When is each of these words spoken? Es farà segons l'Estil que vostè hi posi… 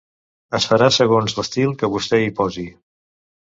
Es 0.59 0.65
farà 0.71 0.87
segons 0.95 1.37
l'Estil 1.41 1.77
que 1.83 1.93
vostè 1.97 2.23
hi 2.25 2.35
posi… 2.43 2.69